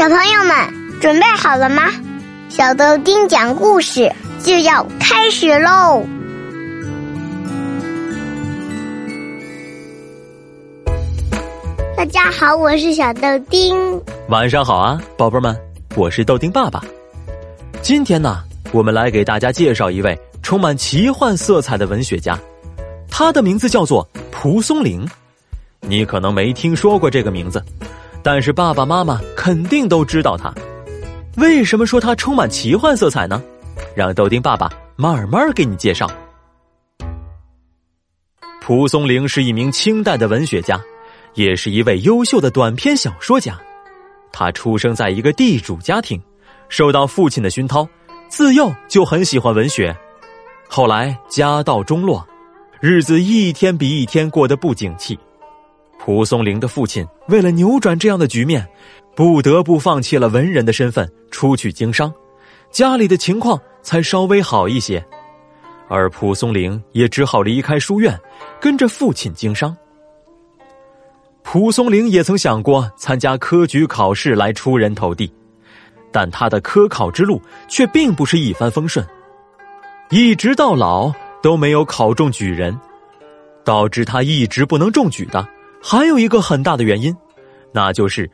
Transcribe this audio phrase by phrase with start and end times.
[0.00, 1.82] 小朋友们准备好了吗？
[2.48, 4.10] 小豆丁讲故事
[4.42, 6.02] 就要开始喽！
[11.94, 13.76] 大家好，我是小豆丁。
[14.30, 15.54] 晚上好啊，宝贝们，
[15.94, 16.82] 我是豆丁爸爸。
[17.82, 18.42] 今天呢，
[18.72, 22.38] 我们来给大家介绍一位充满奇幻色彩的文学家，
[23.10, 25.06] 他的名字叫做蒲松龄。
[25.82, 27.62] 你可能没听说过这个名字，
[28.22, 30.52] 但是爸爸妈妈肯定都知道他。
[31.36, 33.42] 为什么说他充满奇幻色彩呢？
[33.94, 36.10] 让豆丁爸爸慢慢给你介绍。
[38.60, 40.80] 蒲松龄是一名清代的文学家。
[41.34, 43.56] 也是一位优秀的短篇小说家，
[44.32, 46.20] 他出生在一个地主家庭，
[46.68, 47.88] 受到父亲的熏陶，
[48.28, 49.96] 自幼就很喜欢文学。
[50.68, 52.26] 后来家道中落，
[52.80, 55.16] 日子一天比一天过得不景气。
[56.10, 58.68] 蒲松龄的父亲为了扭转这样的局面，
[59.14, 62.12] 不得不放弃了文人的身份，出去经商，
[62.68, 65.00] 家里的情况才稍微好一些，
[65.88, 68.18] 而蒲松龄也只好离开书院，
[68.60, 69.74] 跟着父亲经商。
[71.44, 75.32] 蒲松龄也曾想过参加科举考试来出人头地，
[76.10, 79.06] 但他的科考之路却并不是一帆风顺，
[80.10, 82.76] 一直到老都没有考中举人。
[83.62, 85.46] 导致他一直不能中举的，
[85.82, 87.14] 还有一个很大的原因，
[87.72, 88.30] 那就是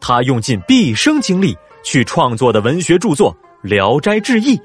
[0.00, 3.32] 他用尽毕生精力去创作的文学著作
[3.62, 4.56] 《聊斋志异》。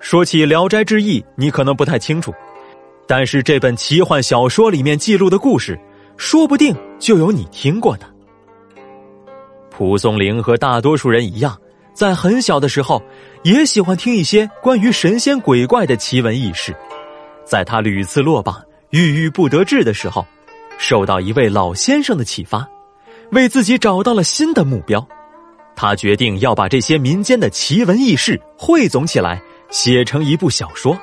[0.00, 2.32] 说起《聊斋志异》，你可能不太清楚，
[3.06, 5.78] 但是这本奇幻小说里面记录的故事。
[6.18, 8.06] 说不定就有你听过的。
[9.70, 11.54] 蒲松龄和大多数人一样，
[11.92, 13.02] 在很小的时候
[13.42, 16.74] 也喜欢听一些关于神仙鬼怪的奇闻异事。
[17.44, 20.26] 在他屡次落榜、郁郁不得志的时候，
[20.78, 22.68] 受到一位老先生的启发，
[23.32, 25.06] 为自己找到了新的目标。
[25.74, 30.98] 他决定要把这些民间的奇闻异事汇总起来，写成一部小说。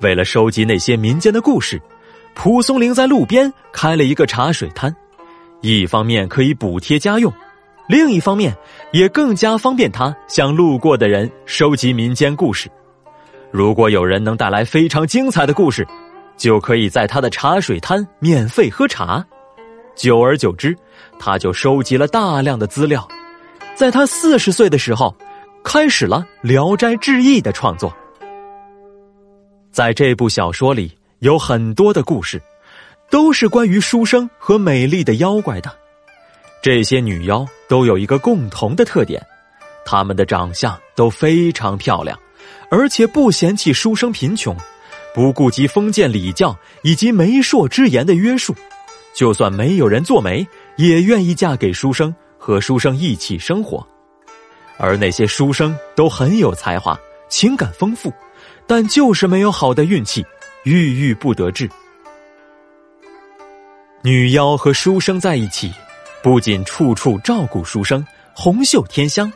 [0.00, 1.80] 为了收集那些民间的故事。
[2.34, 4.96] 蒲松龄在路边开了一个茶水摊，
[5.60, 7.30] 一方面可以补贴家用，
[7.90, 8.56] 另一方面
[8.90, 12.70] 也更加方便他向路过的人收集民间故事。
[13.50, 15.86] 如果有人能带来非常精彩的故事，
[16.36, 19.24] 就可以在他的茶水摊免费喝茶。
[19.94, 20.76] 久而久之，
[21.18, 23.06] 他就收集了大量的资料，
[23.74, 25.14] 在他四十岁的时候，
[25.62, 27.92] 开始了《聊斋志异》的创作。
[29.70, 30.92] 在这部小说里。
[31.22, 32.42] 有很多的故事，
[33.08, 35.72] 都是关于书生和美丽的妖怪的。
[36.60, 39.24] 这些女妖都有一个共同的特点，
[39.84, 42.18] 她们的长相都非常漂亮，
[42.72, 44.56] 而且不嫌弃书生贫穷，
[45.14, 48.54] 不顾及封建礼教以及媒妁之言的约束，
[49.14, 50.46] 就算没有人做媒，
[50.76, 53.86] 也愿意嫁给书生，和书生一起生活。
[54.78, 58.12] 而那些书生都很有才华，情感丰富，
[58.66, 60.24] 但就是没有好的运气。
[60.64, 61.68] 郁郁不得志，
[64.02, 65.72] 女妖和书生在一起，
[66.22, 69.30] 不仅处处照顾书生，红袖添香，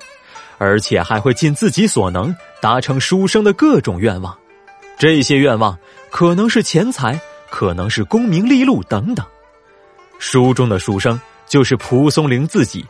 [0.56, 4.37] 而且还会尽自己所能达成书生的各种愿望。
[4.98, 5.78] 这些愿望
[6.10, 7.20] 可能是钱财，
[7.50, 9.24] 可能是功名利禄等等。
[10.18, 12.84] 书中的书生就是蒲松龄自己，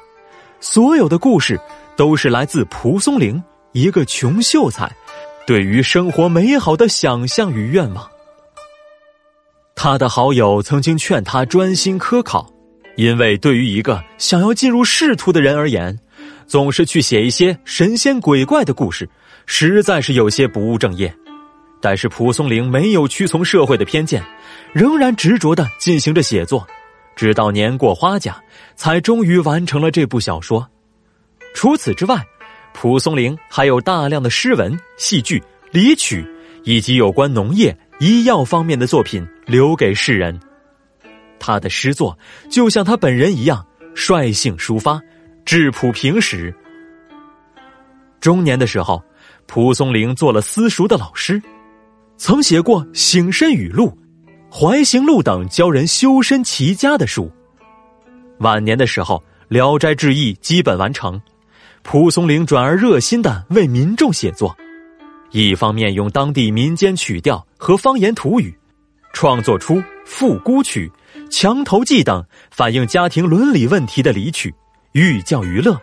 [0.60, 1.60] 所有的故事
[1.96, 4.90] 都是来自蒲松龄一个穷秀才
[5.46, 8.08] 对于生活美好的想象与愿望。
[9.74, 12.48] 他的好友曾经劝他专心科考，
[12.96, 15.98] 因为对于一个想要进入仕途的人而言，
[16.46, 19.08] 总是去写一些神仙鬼怪的故事，
[19.44, 21.12] 实在是有些不务正业。
[21.80, 24.24] 但是蒲松龄没有屈从社会的偏见，
[24.72, 26.66] 仍然执着的进行着写作，
[27.14, 28.42] 直到年过花甲，
[28.74, 30.68] 才终于完成了这部小说。
[31.54, 32.24] 除此之外，
[32.72, 36.26] 蒲松龄还有大量的诗文、戏剧、离曲，
[36.64, 37.76] 以及有关农业。
[37.98, 40.38] 医药方面的作品留给世人，
[41.38, 42.18] 他的诗作
[42.50, 45.00] 就像他本人一样率性抒发，
[45.46, 46.54] 质朴平实。
[48.20, 49.02] 中年的时候，
[49.46, 51.40] 蒲松龄做了私塾的老师，
[52.18, 53.96] 曾写过《醒身语录》
[54.54, 57.30] 《怀行录》等教人修身齐家的书。
[58.38, 59.16] 晚年的时候，
[59.48, 61.20] 《聊斋志异》基本完成，
[61.82, 64.56] 蒲松龄转而热心的为民众写作。
[65.30, 68.56] 一方面用当地民间曲调和方言土语，
[69.12, 69.76] 创作出
[70.06, 70.90] 《复孤曲》
[71.30, 74.54] 《墙头记》等反映家庭伦理问题的离曲，
[74.92, 75.74] 寓教于乐；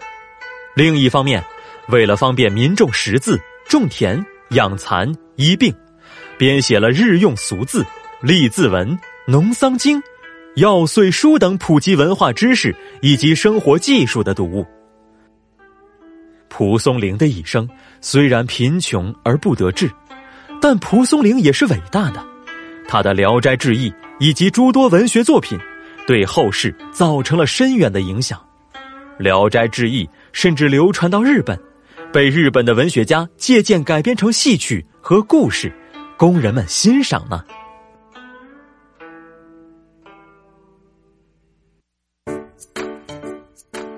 [0.76, 1.44] 另一方面，
[1.90, 3.40] 为了方便民众识字、
[3.70, 5.74] 种田、养蚕、医病，
[6.38, 7.86] 编写了日用俗字、
[8.22, 8.98] 隶字文、
[9.28, 10.02] 农桑经、
[10.56, 14.66] 药碎书等普及文化知识以及生活技术的读物。
[16.50, 17.68] 蒲松龄的一生
[18.00, 19.90] 虽然贫穷而不得志，
[20.62, 22.24] 但蒲松龄也是伟大的。
[22.88, 23.90] 他的《聊斋志异》
[24.20, 25.58] 以及诸多文学作品，
[26.06, 28.40] 对后世造成了深远的影响。
[29.18, 31.60] 《聊斋志异》甚至流传到日本，
[32.12, 35.74] 被日本的文学家借鉴改编成戏曲和故事，
[36.24, 37.44] 供人们欣赏呢。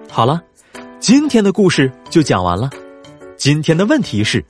[0.10, 0.42] 好了，
[1.00, 2.68] 今天的故事就讲完了。
[3.38, 4.44] 今天的问题是：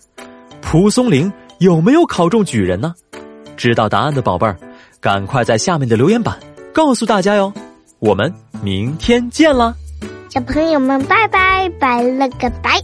[0.61, 1.29] 蒲松龄
[1.59, 2.95] 有没有考中举人呢？
[3.57, 4.57] 知道答案的宝贝儿，
[5.01, 6.39] 赶快在下面的留言板
[6.73, 7.51] 告诉大家哟。
[7.99, 8.33] 我们
[8.63, 9.75] 明天见啦！
[10.29, 12.81] 小朋友们，拜拜，拜了个拜。